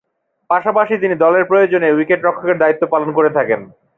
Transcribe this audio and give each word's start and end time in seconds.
পাশাপাশি 0.49 0.93
তিনি 0.97 1.15
দলের 1.15 1.43
প্রয়োজনে 1.45 1.87
উইকেট-রক্ষকের 1.91 2.57
দায়িত্ব 2.57 2.83
পালন 2.87 3.09
করে 3.11 3.29
থাকেন। 3.29 3.61